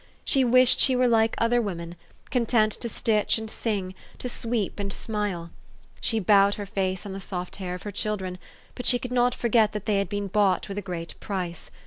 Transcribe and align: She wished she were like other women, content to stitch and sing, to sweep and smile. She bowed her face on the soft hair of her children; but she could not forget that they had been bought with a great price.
She 0.25 0.43
wished 0.43 0.79
she 0.79 0.95
were 0.95 1.07
like 1.07 1.35
other 1.37 1.61
women, 1.61 1.95
content 2.31 2.71
to 2.71 2.89
stitch 2.89 3.37
and 3.37 3.47
sing, 3.47 3.93
to 4.17 4.27
sweep 4.29 4.79
and 4.79 4.91
smile. 4.91 5.51
She 5.99 6.17
bowed 6.19 6.55
her 6.55 6.65
face 6.65 7.05
on 7.05 7.13
the 7.13 7.21
soft 7.21 7.57
hair 7.57 7.75
of 7.75 7.83
her 7.83 7.91
children; 7.91 8.39
but 8.73 8.87
she 8.87 8.97
could 8.97 9.11
not 9.11 9.35
forget 9.35 9.73
that 9.73 9.85
they 9.85 9.99
had 9.99 10.09
been 10.09 10.25
bought 10.25 10.67
with 10.67 10.79
a 10.79 10.81
great 10.81 11.19
price. 11.19 11.69